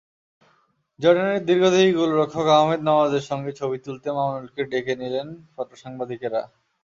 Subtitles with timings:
[0.99, 6.41] জর্ডানের দীর্ঘদেহী গোলরক্ষক আহমেদ নওয়াজের সঙ্গে ছবি তুলতে মামুনুলকে ডেকে নিলেন ফটোসাংবাদিকেরা।